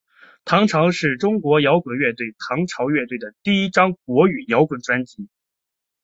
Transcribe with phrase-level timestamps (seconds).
[0.45, 5.29] 唐朝是中国摇滚乐队唐朝乐队的第一张国语摇滚专辑。